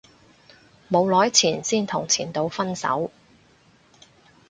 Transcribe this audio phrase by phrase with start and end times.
[0.89, 3.11] 冇耐前先同前度分手